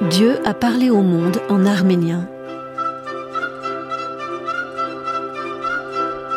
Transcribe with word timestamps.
Dieu 0.00 0.38
a 0.46 0.54
parlé 0.54 0.90
au 0.90 1.02
monde 1.02 1.40
en 1.50 1.66
arménien. 1.66 2.28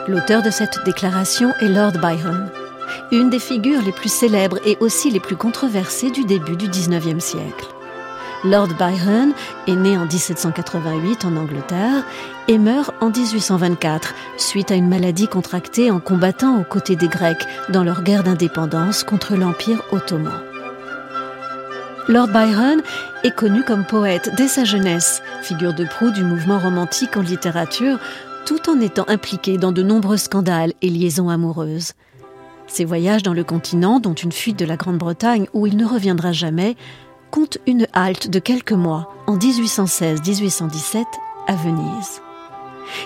L'auteur 0.08 0.42
de 0.42 0.50
cette 0.50 0.84
déclaration 0.84 1.52
est 1.62 1.68
Lord 1.68 1.92
Byron, 2.02 2.50
une 3.12 3.30
des 3.30 3.38
figures 3.38 3.84
les 3.84 3.92
plus 3.92 4.12
célèbres 4.12 4.58
et 4.66 4.78
aussi 4.80 5.12
les 5.12 5.20
plus 5.20 5.36
controversées 5.36 6.10
du 6.10 6.26
début 6.26 6.56
du 6.56 6.70
XIXe 6.70 7.24
siècle. 7.24 7.68
Lord 8.44 8.70
Byron 8.80 9.32
est 9.68 9.76
né 9.76 9.96
en 9.96 10.08
1788 10.08 11.26
en 11.26 11.36
Angleterre 11.36 12.04
et 12.48 12.58
meurt 12.58 12.96
en 13.00 13.12
1824 13.12 14.16
suite 14.38 14.72
à 14.72 14.76
une 14.76 14.90
maladie 14.90 15.28
contractée 15.28 15.92
en 15.92 16.00
combattant 16.00 16.60
aux 16.60 16.64
côtés 16.64 16.96
des 16.96 17.08
Grecs 17.08 17.46
dans 17.70 17.84
leur 17.84 18.02
guerre 18.02 18.24
d'indépendance 18.24 19.04
contre 19.04 19.36
l'Empire 19.36 19.84
ottoman. 19.92 20.51
Lord 22.12 22.28
Byron 22.28 22.82
est 23.24 23.34
connu 23.34 23.64
comme 23.64 23.86
poète 23.86 24.32
dès 24.36 24.50
sa 24.50 24.66
jeunesse, 24.66 25.24
figure 25.44 25.74
de 25.74 25.86
proue 25.86 26.12
du 26.12 26.26
mouvement 26.26 26.60
romantique 26.60 27.16
en 27.16 27.22
littérature, 27.22 28.00
tout 28.46 28.70
en 28.70 28.82
étant 28.82 29.06
impliqué 29.08 29.58
dans 29.58 29.72
de 29.72 29.82
nombreux 29.82 30.18
scandales 30.18 30.74
et 30.82 30.90
liaisons 30.90 31.30
amoureuses. 31.30 31.94
Ses 32.68 32.84
voyages 32.84 33.24
dans 33.24 33.34
le 33.34 33.46
continent, 33.46 34.02
dont 34.02 34.14
une 34.14 34.34
fuite 34.34 34.60
de 34.60 34.66
la 34.66 34.76
Grande-Bretagne 34.76 35.48
où 35.54 35.68
il 35.68 35.78
ne 35.78 35.86
reviendra 35.86 36.34
jamais, 36.34 36.76
comptent 37.32 37.60
une 37.66 37.88
halte 37.94 38.30
de 38.30 38.40
quelques 38.40 38.74
mois 38.74 39.16
en 39.26 39.38
1816-1817 39.38 41.06
à 41.48 41.56
Venise. 41.56 42.22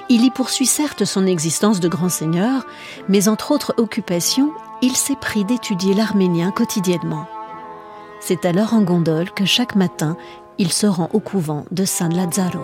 Il 0.10 0.26
y 0.26 0.32
poursuit 0.32 0.66
certes 0.66 1.06
son 1.06 1.28
existence 1.28 1.80
de 1.80 1.88
grand 1.88 2.10
seigneur, 2.10 2.66
mais 3.08 3.28
entre 3.28 3.52
autres 3.52 3.76
occupations, 3.78 4.52
il 4.82 4.96
s'est 4.96 5.16
pris 5.22 5.46
d'étudier 5.46 5.94
l'arménien 5.94 6.50
quotidiennement. 6.50 7.28
C'est 8.28 8.46
alors 8.46 8.74
en 8.74 8.82
gondole 8.82 9.30
que 9.30 9.46
chaque 9.46 9.76
matin, 9.76 10.18
il 10.58 10.72
se 10.72 10.88
rend 10.88 11.12
au 11.14 11.20
couvent 11.20 11.64
de 11.70 11.86
San 11.86 12.12
Lazzaro. 12.12 12.58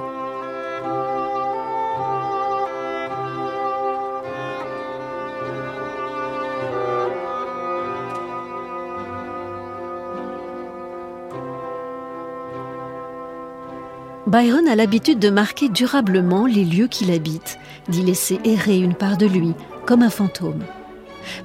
Byron 14.25 14.67
a 14.67 14.75
l'habitude 14.75 15.19
de 15.19 15.29
marquer 15.29 15.69
durablement 15.69 16.47
les 16.47 16.65
lieux 16.65 16.87
qu'il 16.87 17.11
habite, 17.11 17.59
d'y 17.87 18.01
laisser 18.01 18.39
errer 18.43 18.79
une 18.79 18.95
part 18.95 19.17
de 19.17 19.27
lui, 19.27 19.53
comme 19.85 20.01
un 20.01 20.09
fantôme. 20.09 20.63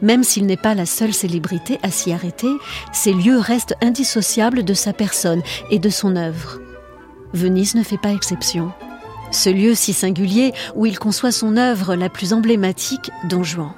Même 0.02 0.24
s'il 0.24 0.46
n'est 0.46 0.56
pas 0.56 0.74
la 0.74 0.86
seule 0.86 1.14
célébrité 1.14 1.78
à 1.82 1.90
s'y 1.90 2.12
arrêter, 2.12 2.50
ces 2.92 3.12
lieux 3.12 3.38
restent 3.38 3.76
indissociables 3.82 4.64
de 4.64 4.74
sa 4.74 4.92
personne 4.92 5.42
et 5.70 5.78
de 5.78 5.90
son 5.90 6.16
œuvre. 6.16 6.60
Venise 7.32 7.74
ne 7.74 7.82
fait 7.82 7.98
pas 7.98 8.12
exception. 8.12 8.72
Ce 9.30 9.50
lieu 9.50 9.74
si 9.74 9.92
singulier 9.92 10.52
où 10.74 10.86
il 10.86 10.98
conçoit 10.98 11.32
son 11.32 11.56
œuvre 11.56 11.94
la 11.94 12.08
plus 12.08 12.32
emblématique, 12.32 13.10
Don 13.28 13.42
Juan. 13.42 13.72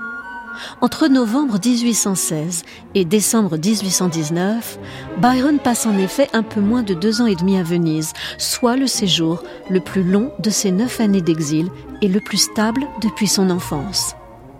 Entre 0.80 1.08
novembre 1.08 1.58
1816 1.64 2.64
et 2.94 3.04
décembre 3.04 3.56
1819, 3.56 4.78
Byron 5.18 5.58
passe 5.58 5.86
en 5.86 5.96
effet 5.98 6.28
un 6.32 6.42
peu 6.42 6.60
moins 6.60 6.82
de 6.82 6.94
deux 6.94 7.20
ans 7.20 7.26
et 7.26 7.36
demi 7.36 7.58
à 7.58 7.62
Venise, 7.62 8.12
soit 8.38 8.76
le 8.76 8.86
séjour 8.86 9.42
le 9.70 9.80
plus 9.80 10.02
long 10.02 10.32
de 10.40 10.50
ses 10.50 10.72
neuf 10.72 11.00
années 11.00 11.22
d'exil 11.22 11.68
et 12.02 12.08
le 12.08 12.20
plus 12.20 12.38
stable 12.38 12.86
depuis 13.02 13.28
son 13.28 13.50
enfance. 13.50 14.14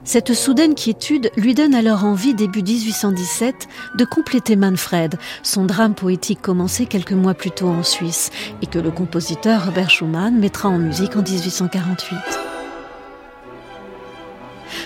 Cette 0.09 0.33
soudaine 0.33 0.75
quiétude 0.75 1.31
lui 1.37 1.53
donne 1.53 1.75
alors 1.75 2.07
envie, 2.07 2.33
début 2.33 2.63
1817, 2.63 3.69
de 3.95 4.07
compléter 4.07 4.57
Manfred, 4.57 5.17
son 5.43 5.67
drame 5.67 5.95
poétique 5.95 6.41
commencé 6.41 6.87
quelques 6.87 7.13
mois 7.13 7.35
plus 7.35 7.51
tôt 7.51 7.69
en 7.69 7.83
Suisse, 7.83 8.31
et 8.63 8.67
que 8.67 8.79
le 8.79 8.91
compositeur 8.91 9.67
Robert 9.67 9.91
Schumann 9.91 10.39
mettra 10.39 10.71
en 10.71 10.79
musique 10.79 11.15
en 11.15 11.23
1848. 11.23 12.17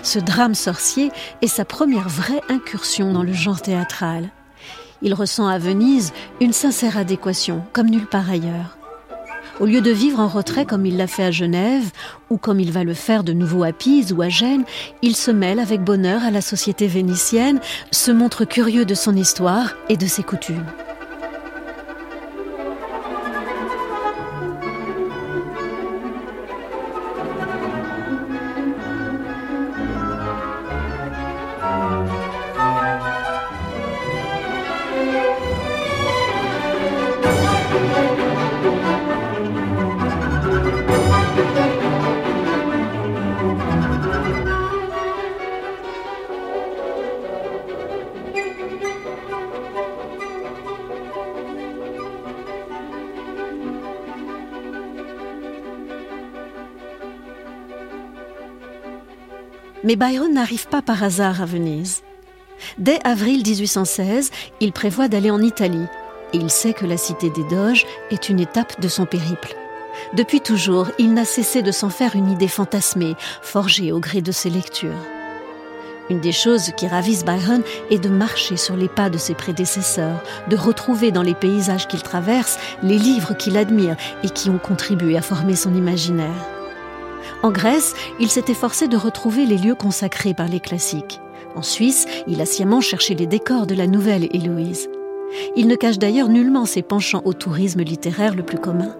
Ce 0.03 0.19
drame 0.19 0.57
sorcier 0.57 1.13
est 1.41 1.47
sa 1.47 1.65
première 1.65 2.09
vraie 2.09 2.43
incursion 2.49 3.13
dans 3.13 3.23
le 3.23 3.33
genre 3.33 3.63
théâtral. 3.63 4.29
Il 5.03 5.15
ressent 5.15 5.47
à 5.47 5.59
Venise 5.59 6.13
une 6.41 6.53
sincère 6.53 6.97
adéquation, 6.97 7.63
comme 7.73 7.91
nulle 7.91 8.09
part 8.09 8.29
ailleurs. 8.29 8.77
Au 9.63 9.65
lieu 9.65 9.81
de 9.81 9.93
vivre 9.93 10.19
en 10.19 10.27
retrait 10.27 10.67
comme 10.67 10.87
il 10.87 10.97
l'a 10.97 11.07
fait 11.07 11.23
à 11.23 11.31
Genève, 11.31 11.93
ou 12.31 12.37
comme 12.37 12.59
il 12.59 12.73
va 12.73 12.83
le 12.83 12.95
faire 12.95 13.23
de 13.23 13.33
nouveau 13.33 13.63
à 13.63 13.71
Pise 13.71 14.13
ou 14.13 14.21
à 14.21 14.29
Gênes, 14.29 14.65
il 15.03 15.15
se 15.15 15.31
mêle 15.31 15.61
avec 15.61 15.85
bonheur 15.85 16.25
à 16.25 16.33
la 16.33 16.41
société 16.41 16.89
vénitienne, 16.89 17.61
se 17.93 18.11
montre 18.11 18.45
curieux 18.45 18.85
de 18.85 18.95
son 18.97 19.15
histoire 19.15 19.77
et 19.89 19.97
de 19.97 20.07
ses 20.07 20.25
coutumes. 20.25 20.67
Mais 59.85 59.97
Byron 59.97 60.33
n'arrive 60.33 60.69
pas 60.69 60.83
par 60.83 61.03
hasard 61.03 61.43
à 61.43 61.45
Venise. 61.45 62.03
Dès 62.79 63.01
avril 63.05 63.43
1816, 63.45 64.31
il 64.61 64.73
prévoit 64.73 65.09
d'aller 65.09 65.31
en 65.31 65.43
Italie 65.43 65.87
et 66.33 66.39
il 66.39 66.51
sait 66.51 66.73
que 66.73 66.87
la 66.87 66.97
cité 66.97 67.31
des 67.31 67.45
Doges 67.45 67.85
est 68.11 68.29
une 68.29 68.41
étape 68.41 68.81
de 68.81 68.89
son 68.89 69.07
périple. 69.07 69.57
Depuis 70.15 70.41
toujours, 70.41 70.89
il 70.99 71.13
n'a 71.15 71.25
cessé 71.25 71.63
de 71.63 71.73
s'en 71.73 71.91
faire 71.91 72.17
une 72.17 72.31
idée 72.31 72.49
fantasmée, 72.49 73.15
forgée 73.43 73.93
au 73.93 74.01
gré 74.01 74.23
de 74.23 74.33
ses 74.33 74.51
lectures. 74.51 74.91
Une 76.11 76.21
des 76.21 76.33
choses 76.33 76.73
qui 76.77 76.87
ravissent 76.87 77.25
Byron 77.25 77.63
est 77.91 77.99
de 77.99 78.09
marcher 78.09 78.57
sur 78.57 78.77
les 78.77 78.89
pas 78.89 79.11
de 79.11 79.19
ses 79.19 79.35
prédécesseurs, 79.35 80.23
de 80.49 80.57
retrouver 80.57 81.11
dans 81.11 81.23
les 81.23 81.35
paysages 81.35 81.89
qu'il 81.89 82.03
traverse 82.03 82.59
les 82.83 82.99
livres 82.99 83.35
qu'il 83.35 83.57
admire 83.57 83.97
et 84.23 84.31
qui 84.31 84.51
ont 84.51 84.59
contribué 84.59 85.17
à 85.17 85.23
former 85.23 85.57
son 85.57 85.75
imaginaire. 85.75 86.52
En 87.43 87.51
Grèce, 87.51 87.95
il 88.21 88.29
s'est 88.29 88.45
efforcé 88.49 88.89
de 88.89 88.97
retrouver 88.97 89.47
les 89.47 89.59
lieux 89.59 89.75
consacrés 89.75 90.35
par 90.35 90.49
les 90.49 90.61
classiques. 90.61 91.21
En 91.55 91.63
Suisse, 91.63 92.07
il 92.27 92.41
a 92.41 92.47
sciemment 92.47 92.81
cherché 92.81 93.15
les 93.15 93.27
décors 93.27 93.67
de 93.67 93.75
la 93.75 93.87
nouvelle 93.87 94.29
Héloïse. 94.33 94.89
Il 95.57 95.67
ne 95.67 95.77
cache 95.77 95.99
d'ailleurs 95.99 96.29
nullement 96.29 96.67
ses 96.67 96.83
penchants 96.83 97.23
au 97.25 97.33
tourisme 97.33 97.83
littéraire 97.83 98.35
le 98.35 98.43
plus 98.43 98.59
commun. 98.59 98.97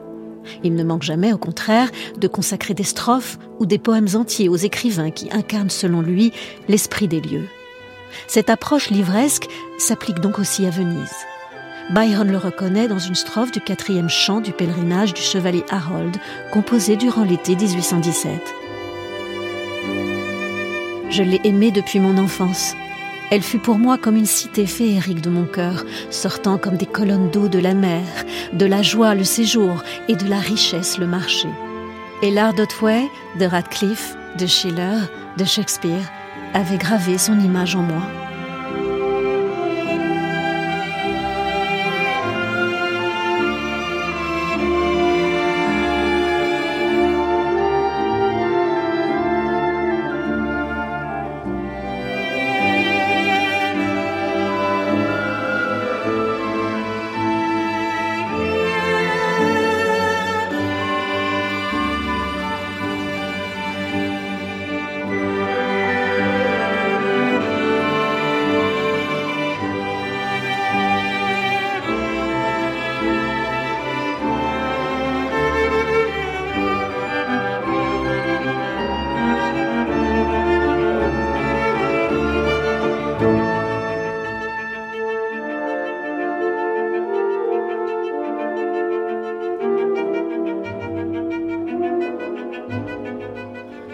Il 0.65 0.75
ne 0.75 0.85
manque 0.85 1.03
jamais, 1.03 1.33
au 1.33 1.39
contraire, 1.39 1.91
de 2.19 2.29
consacrer 2.29 2.75
des 2.75 2.83
strophes 2.83 3.39
ou 3.61 3.67
des 3.67 3.79
poèmes 3.79 4.09
entiers 4.15 4.49
aux 4.49 4.57
écrivains 4.57 5.11
qui 5.11 5.31
incarnent, 5.31 5.71
selon 5.71 6.01
lui, 6.01 6.33
l'esprit 6.69 7.09
des 7.09 7.21
lieux. 7.21 7.47
Cette 8.27 8.51
approche 8.51 8.91
livresque 8.91 9.49
s'applique 9.79 10.21
donc 10.21 10.39
aussi 10.39 10.67
à 10.67 10.71
Venise. 10.71 11.27
Byron 11.91 12.31
le 12.31 12.39
reconnaît 12.39 12.89
dans 12.89 12.99
une 12.99 13.15
strophe 13.15 13.51
du 13.51 13.61
quatrième 13.61 14.09
chant 14.09 14.41
du 14.41 14.53
pèlerinage 14.53 15.15
du 15.15 15.21
chevalier 15.21 15.65
Harold, 15.71 16.17
composé 16.53 16.97
durant 16.97 17.25
l'été 17.25 17.57
1817. 17.57 18.41
Je 21.11 21.23
l'ai 21.23 21.41
aimée 21.45 21.71
depuis 21.71 22.01
mon 22.01 22.17
enfance. 22.17 22.75
Elle 23.31 23.43
fut 23.43 23.59
pour 23.59 23.79
moi 23.79 23.99
comme 23.99 24.17
une 24.17 24.27
cité 24.27 24.67
féerique 24.67 25.21
de 25.21 25.31
mon 25.31 25.45
cœur, 25.45 25.85
sortant 26.11 26.59
comme 26.59 26.77
des 26.77 26.87
colonnes 26.87 27.31
d'eau 27.31 27.49
de 27.49 27.59
la 27.59 27.75
mer, 27.75 28.05
de 28.53 28.67
la 28.67 28.83
joie 28.83 29.15
le 29.15 29.25
séjour 29.25 29.83
et 30.09 30.17
de 30.17 30.29
la 30.29 30.39
richesse 30.39 30.99
le 30.99 31.07
marché. 31.07 31.49
Et 32.23 32.31
l'art 32.31 32.55
d'Otway, 32.55 33.09
de 33.39 33.45
Radcliffe, 33.45 34.17
de 34.39 34.47
Schiller, 34.47 34.99
de 35.37 35.45
Shakespeare 35.45 36.11
avait 36.55 36.79
gravé 36.79 37.19
son 37.19 37.39
image 37.41 37.75
en 37.75 37.83
moi. 37.83 38.22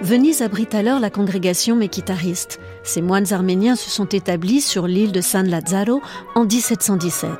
Venise 0.09 0.41
abrite 0.41 0.75
alors 0.75 1.01
la 1.01 1.11
congrégation 1.11 1.77
méquitariste. 1.77 2.61
Ces 2.83 3.03
moines 3.03 3.31
arméniens 3.35 3.77
se 3.77 3.91
sont 3.91 4.07
établis 4.07 4.63
sur 4.63 4.87
l'île 4.87 5.13
de 5.13 5.21
San 5.21 5.47
Lazzaro 5.47 6.01
en 6.35 6.47
1717. 6.47 7.31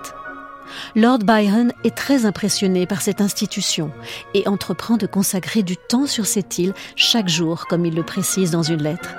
Lord 0.95 1.21
Byron 1.21 1.73
est 1.85 1.97
très 1.97 2.27
impressionné 2.27 2.85
par 2.85 3.01
cette 3.01 3.23
institution 3.23 3.91
et 4.35 4.47
entreprend 4.47 4.99
de 4.99 5.07
consacrer 5.07 5.63
du 5.63 5.79
temps 5.79 6.05
sur 6.05 6.27
cette 6.27 6.59
île 6.59 6.75
chaque 6.95 7.31
jour, 7.31 7.65
comme 7.71 7.87
il 7.87 7.95
le 7.95 8.03
précise 8.03 8.51
dans 8.51 8.63
une 8.63 8.83
lettre. 8.83 9.15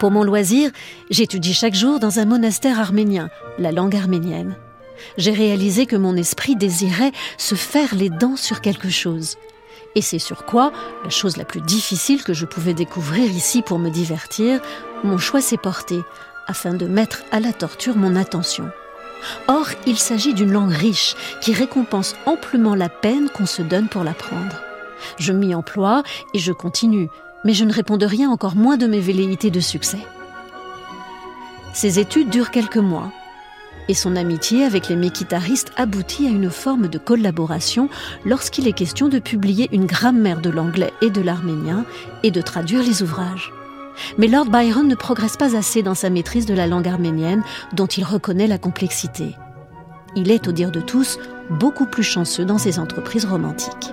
Pour 0.00 0.10
mon 0.10 0.24
loisir, 0.24 0.72
j'étudie 1.10 1.54
chaque 1.54 1.76
jour 1.76 2.00
dans 2.00 2.18
un 2.18 2.24
monastère 2.24 2.80
arménien, 2.80 3.30
la 3.56 3.70
langue 3.70 3.94
arménienne. 3.94 4.56
J'ai 5.16 5.32
réalisé 5.32 5.86
que 5.86 5.94
mon 5.94 6.16
esprit 6.16 6.56
désirait 6.56 7.12
se 7.38 7.54
faire 7.54 7.94
les 7.94 8.10
dents 8.10 8.36
sur 8.36 8.60
quelque 8.60 8.90
chose. 8.90 9.36
Et 9.94 10.02
c'est 10.02 10.18
sur 10.18 10.44
quoi, 10.44 10.72
la 11.04 11.10
chose 11.10 11.36
la 11.36 11.44
plus 11.44 11.60
difficile 11.60 12.24
que 12.24 12.32
je 12.32 12.46
pouvais 12.46 12.74
découvrir 12.74 13.30
ici 13.30 13.62
pour 13.62 13.78
me 13.78 13.90
divertir, 13.90 14.60
mon 15.04 15.18
choix 15.18 15.40
s'est 15.40 15.56
porté, 15.56 16.02
afin 16.46 16.74
de 16.74 16.86
mettre 16.86 17.22
à 17.30 17.40
la 17.40 17.52
torture 17.52 17.96
mon 17.96 18.16
attention. 18.16 18.70
Or, 19.48 19.68
il 19.86 19.98
s'agit 19.98 20.34
d'une 20.34 20.52
langue 20.52 20.72
riche 20.72 21.14
qui 21.40 21.52
récompense 21.52 22.16
amplement 22.26 22.74
la 22.74 22.88
peine 22.88 23.30
qu'on 23.30 23.46
se 23.46 23.62
donne 23.62 23.88
pour 23.88 24.04
l'apprendre. 24.04 24.56
Je 25.18 25.32
m'y 25.32 25.54
emploie 25.54 26.02
et 26.34 26.38
je 26.38 26.52
continue, 26.52 27.08
mais 27.44 27.54
je 27.54 27.64
ne 27.64 27.72
réponds 27.72 27.96
de 27.96 28.06
rien 28.06 28.30
encore 28.30 28.56
moins 28.56 28.76
de 28.76 28.86
mes 28.86 29.00
velléités 29.00 29.50
de 29.50 29.60
succès. 29.60 29.98
Ces 31.72 31.98
études 31.98 32.30
durent 32.30 32.50
quelques 32.50 32.76
mois, 32.76 33.10
et 33.88 33.94
son 33.94 34.16
amitié 34.16 34.64
avec 34.64 34.88
les 34.88 34.96
mékitaristes 34.96 35.72
aboutit 35.76 36.26
à 36.26 36.30
une 36.30 36.50
forme 36.50 36.88
de 36.88 36.98
collaboration 36.98 37.88
lorsqu'il 38.24 38.68
est 38.68 38.72
question 38.72 39.08
de 39.08 39.18
publier 39.18 39.68
une 39.72 39.86
grammaire 39.86 40.40
de 40.40 40.50
l'anglais 40.50 40.92
et 41.02 41.10
de 41.10 41.20
l'arménien 41.20 41.84
et 42.22 42.30
de 42.30 42.40
traduire 42.40 42.82
les 42.82 43.02
ouvrages. 43.02 43.52
Mais 44.18 44.26
Lord 44.26 44.46
Byron 44.46 44.88
ne 44.88 44.94
progresse 44.94 45.36
pas 45.36 45.56
assez 45.56 45.82
dans 45.82 45.94
sa 45.94 46.10
maîtrise 46.10 46.46
de 46.46 46.54
la 46.54 46.66
langue 46.66 46.88
arménienne 46.88 47.42
dont 47.72 47.86
il 47.86 48.04
reconnaît 48.04 48.46
la 48.46 48.58
complexité. 48.58 49.36
Il 50.16 50.30
est, 50.30 50.48
au 50.48 50.52
dire 50.52 50.70
de 50.70 50.80
tous, 50.80 51.18
beaucoup 51.50 51.86
plus 51.86 52.02
chanceux 52.02 52.44
dans 52.44 52.58
ses 52.58 52.78
entreprises 52.78 53.24
romantiques. 53.24 53.92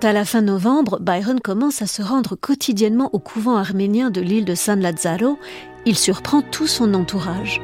Quand 0.00 0.06
à 0.06 0.12
la 0.12 0.24
fin 0.24 0.42
novembre, 0.42 1.00
Byron 1.00 1.40
commence 1.40 1.82
à 1.82 1.88
se 1.88 2.02
rendre 2.02 2.36
quotidiennement 2.36 3.10
au 3.12 3.18
couvent 3.18 3.56
arménien 3.56 4.10
de 4.10 4.20
l'île 4.20 4.44
de 4.44 4.54
San 4.54 4.80
Lazzaro, 4.80 5.40
il 5.86 5.98
surprend 5.98 6.40
tout 6.40 6.68
son 6.68 6.94
entourage. 6.94 7.60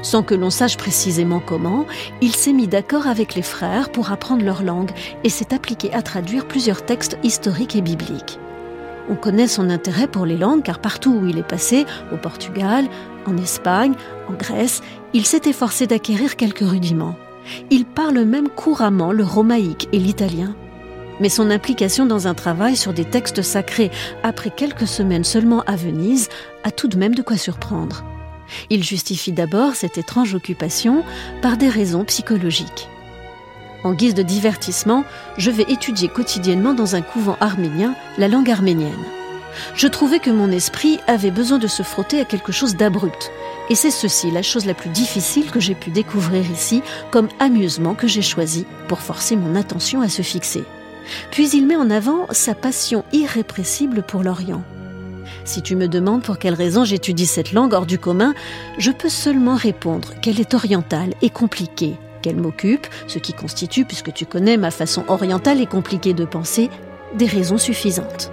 Sans 0.00 0.22
que 0.22 0.36
l'on 0.36 0.50
sache 0.50 0.76
précisément 0.76 1.42
comment, 1.44 1.84
il 2.20 2.36
s'est 2.36 2.52
mis 2.52 2.68
d'accord 2.68 3.08
avec 3.08 3.34
les 3.34 3.42
frères 3.42 3.90
pour 3.90 4.12
apprendre 4.12 4.44
leur 4.44 4.62
langue 4.62 4.92
et 5.24 5.28
s'est 5.28 5.52
appliqué 5.52 5.92
à 5.92 6.02
traduire 6.02 6.46
plusieurs 6.46 6.86
textes 6.86 7.18
historiques 7.24 7.74
et 7.74 7.82
bibliques. 7.82 8.38
On 9.10 9.16
connaît 9.16 9.48
son 9.48 9.68
intérêt 9.68 10.06
pour 10.06 10.24
les 10.24 10.36
langues 10.36 10.62
car 10.62 10.78
partout 10.78 11.10
où 11.10 11.26
il 11.26 11.38
est 11.38 11.42
passé, 11.42 11.84
au 12.12 12.16
Portugal, 12.16 12.84
en 13.26 13.36
Espagne, 13.36 13.94
en 14.28 14.34
Grèce, 14.34 14.82
il 15.14 15.26
s'est 15.26 15.48
efforcé 15.48 15.88
d'acquérir 15.88 16.36
quelques 16.36 16.60
rudiments. 16.60 17.16
Il 17.70 17.86
parle 17.86 18.20
même 18.20 18.50
couramment 18.50 19.10
le 19.10 19.24
romaïque 19.24 19.88
et 19.92 19.98
l'italien 19.98 20.54
mais 21.20 21.28
son 21.28 21.50
implication 21.50 22.06
dans 22.06 22.28
un 22.28 22.34
travail 22.34 22.76
sur 22.76 22.92
des 22.92 23.04
textes 23.04 23.42
sacrés 23.42 23.90
après 24.22 24.50
quelques 24.50 24.86
semaines 24.86 25.24
seulement 25.24 25.62
à 25.62 25.76
Venise 25.76 26.28
a 26.64 26.70
tout 26.70 26.88
de 26.88 26.96
même 26.96 27.14
de 27.14 27.22
quoi 27.22 27.36
surprendre. 27.36 28.04
Il 28.70 28.84
justifie 28.84 29.32
d'abord 29.32 29.74
cette 29.74 29.98
étrange 29.98 30.34
occupation 30.34 31.04
par 31.40 31.56
des 31.56 31.68
raisons 31.68 32.04
psychologiques. 32.04 32.88
En 33.84 33.94
guise 33.94 34.14
de 34.14 34.22
divertissement, 34.22 35.04
je 35.38 35.50
vais 35.50 35.64
étudier 35.68 36.08
quotidiennement 36.08 36.74
dans 36.74 36.94
un 36.94 37.02
couvent 37.02 37.36
arménien 37.40 37.94
la 38.18 38.28
langue 38.28 38.50
arménienne. 38.50 38.92
Je 39.74 39.86
trouvais 39.88 40.18
que 40.18 40.30
mon 40.30 40.50
esprit 40.50 40.98
avait 41.06 41.30
besoin 41.30 41.58
de 41.58 41.66
se 41.66 41.82
frotter 41.82 42.20
à 42.20 42.24
quelque 42.24 42.52
chose 42.52 42.76
d'abrupt, 42.76 43.30
et 43.68 43.74
c'est 43.74 43.90
ceci 43.90 44.30
la 44.30 44.42
chose 44.42 44.66
la 44.66 44.74
plus 44.74 44.90
difficile 44.90 45.50
que 45.50 45.60
j'ai 45.60 45.74
pu 45.74 45.90
découvrir 45.90 46.48
ici 46.50 46.82
comme 47.10 47.28
amusement 47.38 47.94
que 47.94 48.06
j'ai 48.06 48.22
choisi 48.22 48.66
pour 48.88 49.00
forcer 49.00 49.36
mon 49.36 49.56
attention 49.56 50.00
à 50.00 50.08
se 50.08 50.22
fixer. 50.22 50.64
Puis 51.30 51.50
il 51.50 51.66
met 51.66 51.76
en 51.76 51.90
avant 51.90 52.26
sa 52.30 52.54
passion 52.54 53.04
irrépressible 53.12 54.02
pour 54.02 54.22
l'Orient. 54.22 54.62
Si 55.44 55.62
tu 55.62 55.76
me 55.76 55.88
demandes 55.88 56.22
pour 56.22 56.38
quelle 56.38 56.54
raison 56.54 56.84
j'étudie 56.84 57.26
cette 57.26 57.52
langue 57.52 57.74
hors 57.74 57.86
du 57.86 57.98
commun, 57.98 58.34
je 58.78 58.90
peux 58.90 59.08
seulement 59.08 59.56
répondre 59.56 60.14
qu'elle 60.20 60.40
est 60.40 60.54
orientale 60.54 61.14
et 61.20 61.30
compliquée, 61.30 61.96
qu'elle 62.22 62.36
m'occupe, 62.36 62.86
ce 63.06 63.18
qui 63.18 63.32
constitue, 63.32 63.84
puisque 63.84 64.12
tu 64.12 64.26
connais 64.26 64.56
ma 64.56 64.70
façon 64.70 65.04
orientale 65.08 65.60
et 65.60 65.66
compliquée 65.66 66.14
de 66.14 66.24
penser, 66.24 66.70
des 67.16 67.26
raisons 67.26 67.58
suffisantes. 67.58 68.30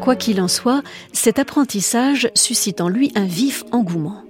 Quoi 0.00 0.16
qu'il 0.16 0.40
en 0.40 0.48
soit, 0.48 0.82
cet 1.12 1.38
apprentissage 1.38 2.30
suscite 2.34 2.80
en 2.80 2.88
lui 2.88 3.12
un 3.14 3.26
vif 3.26 3.64
engouement. 3.70 4.24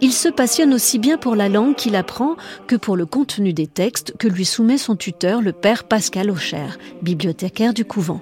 Il 0.00 0.12
se 0.12 0.28
passionne 0.28 0.74
aussi 0.74 0.98
bien 0.98 1.16
pour 1.16 1.36
la 1.36 1.48
langue 1.48 1.74
qu'il 1.76 1.96
apprend 1.96 2.36
que 2.66 2.76
pour 2.76 2.96
le 2.96 3.06
contenu 3.06 3.52
des 3.52 3.66
textes 3.66 4.14
que 4.18 4.26
lui 4.26 4.44
soumet 4.44 4.78
son 4.78 4.96
tuteur, 4.96 5.42
le 5.42 5.52
père 5.52 5.84
Pascal 5.84 6.30
Aucher, 6.30 6.66
bibliothécaire 7.02 7.74
du 7.74 7.84
couvent. 7.84 8.20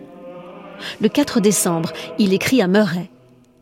Le 1.01 1.09
4 1.09 1.41
décembre, 1.41 1.93
il 2.19 2.35
écrit 2.35 2.61
à 2.61 2.67
Murray. 2.67 3.11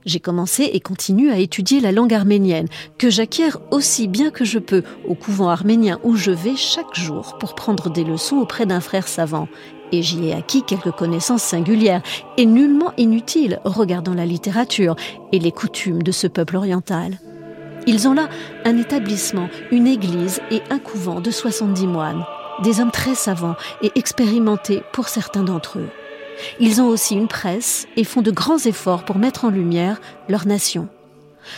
J'ai 0.05 0.21
commencé 0.21 0.65
et 0.65 0.81
continue 0.81 1.31
à 1.31 1.39
étudier 1.39 1.81
la 1.81 1.93
langue 1.93 2.15
arménienne, 2.15 2.69
que 2.99 3.11
j'acquiers 3.11 3.51
aussi 3.71 4.09
bien 4.09 4.31
que 4.31 4.45
je 4.45 4.59
peux 4.59 4.83
au 5.07 5.15
couvent 5.15 5.49
arménien 5.49 5.99
où 6.03 6.17
je 6.17 6.33
vais 6.33 6.57
chaque 6.57 6.95
jour 6.95 7.39
pour 7.39 7.55
prendre 7.55 7.91
des 7.91 8.05
leçons 8.05 8.37
auprès 8.37 8.67
d'un 8.67 8.81
frère 8.81 9.07
savant, 9.07 9.49
et 9.93 10.03
j'y 10.03 10.29
ai 10.29 10.33
acquis 10.33 10.65
quelques 10.65 10.91
connaissances 10.91 11.43
singulières 11.43 12.03
et 12.37 12.47
nullement 12.47 12.93
inutiles 12.97 13.61
regardant 13.65 14.15
la 14.15 14.27
littérature 14.27 14.97
et 15.31 15.39
les 15.39 15.53
coutumes 15.53 16.03
de 16.03 16.13
ce 16.13 16.27
peuple 16.27 16.57
oriental. 16.57 17.19
Ils 17.87 18.09
ont 18.09 18.15
là 18.15 18.29
un 18.65 18.79
établissement, 18.79 19.49
une 19.71 19.87
église 19.87 20.41
et 20.51 20.63
un 20.71 20.79
couvent 20.79 21.21
de 21.21 21.31
70 21.31 21.87
moines, 21.87 22.25
des 22.63 22.81
hommes 22.81 22.93
très 22.93 23.15
savants 23.15 23.57
et 23.83 23.91
expérimentés 23.97 24.83
pour 24.93 25.09
certains 25.09 25.43
d'entre 25.43 25.79
eux. 25.79 25.89
Ils 26.61 26.81
ont 26.81 26.89
aussi 26.89 27.15
une 27.15 27.29
presse 27.29 27.87
et 27.97 28.05
font 28.05 28.23
de 28.23 28.31
grands 28.31 28.59
efforts 28.59 29.05
pour 29.05 29.19
mettre 29.19 29.45
en 29.45 29.51
lumière 29.51 30.01
leur 30.29 30.47
nation. 30.47 30.89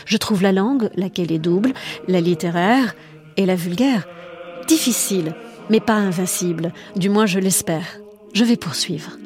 Je 0.06 0.16
trouve 0.16 0.42
la 0.42 0.52
langue, 0.52 0.90
laquelle 0.96 1.32
est 1.32 1.38
double, 1.38 1.72
la 2.08 2.20
littéraire 2.20 2.94
et 3.36 3.46
la 3.46 3.54
vulgaire, 3.54 4.06
difficile, 4.66 5.34
mais 5.70 5.80
pas 5.80 5.94
invincible, 5.94 6.72
du 6.96 7.08
moins 7.08 7.26
je 7.26 7.38
l'espère. 7.38 7.98
Je 8.32 8.44
vais 8.44 8.56
poursuivre. 8.56 9.18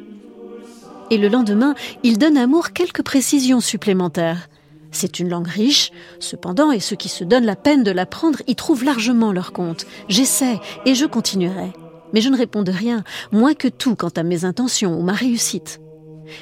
Et 1.11 1.17
le 1.17 1.27
lendemain, 1.27 1.73
il 2.03 2.17
donne 2.17 2.37
à 2.37 2.45
Moore 2.45 2.73
quelques 2.73 3.01
précisions 3.01 3.61
supplémentaires. 3.61 4.49
C'est 4.91 5.19
une 5.19 5.29
langue 5.29 5.47
riche, 5.47 5.91
cependant, 6.19 6.71
et 6.71 6.79
ceux 6.79 6.95
qui 6.95 7.09
se 7.09 7.23
donnent 7.23 7.45
la 7.45 7.55
peine 7.55 7.83
de 7.83 7.91
l'apprendre 7.91 8.39
y 8.47 8.55
trouvent 8.55 8.83
largement 8.83 9.31
leur 9.31 9.51
compte. 9.51 9.85
J'essaie, 10.07 10.59
et 10.85 10.95
je 10.95 11.05
continuerai. 11.05 11.71
Mais 12.13 12.21
je 12.21 12.29
ne 12.29 12.37
réponds 12.37 12.63
de 12.63 12.71
rien, 12.71 13.03
moins 13.31 13.53
que 13.53 13.67
tout 13.67 13.95
quant 13.95 14.09
à 14.15 14.23
mes 14.23 14.45
intentions 14.45 14.99
ou 14.99 15.03
ma 15.03 15.13
réussite. 15.13 15.79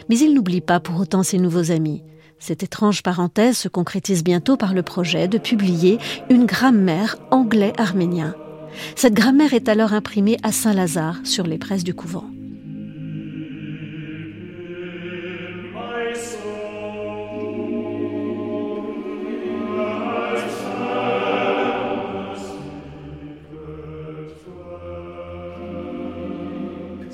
Mais 0.09 0.17
il 0.17 0.33
n'oublie 0.33 0.61
pas 0.61 0.79
pour 0.79 0.99
autant 0.99 1.23
ses 1.23 1.37
nouveaux 1.37 1.71
amis. 1.71 2.03
Cette 2.39 2.63
étrange 2.63 3.03
parenthèse 3.03 3.57
se 3.57 3.67
concrétise 3.67 4.23
bientôt 4.23 4.57
par 4.57 4.73
le 4.73 4.83
projet 4.83 5.27
de 5.27 5.37
publier 5.37 5.97
une 6.29 6.45
grammaire 6.45 7.17
anglais-arménien. 7.31 8.35
Cette 8.95 9.15
grammaire 9.15 9.53
est 9.53 9.69
alors 9.69 9.93
imprimée 9.93 10.37
à 10.43 10.51
Saint-Lazare 10.51 11.17
sur 11.23 11.47
les 11.47 11.57
presses 11.57 11.83
du 11.83 11.95
couvent. 11.95 12.25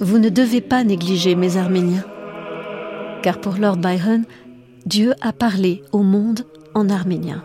Vous 0.04 0.20
ne 0.20 0.28
devez 0.28 0.60
pas 0.60 0.84
négliger 0.84 1.34
mes 1.34 1.56
Arméniens. 1.56 2.04
Car 3.22 3.40
pour 3.40 3.56
Lord 3.56 3.78
Byron, 3.78 4.26
Dieu 4.86 5.14
a 5.22 5.32
parlé 5.32 5.82
au 5.94 6.04
monde 6.04 6.42
en 6.74 6.90
arménien. 6.90 7.42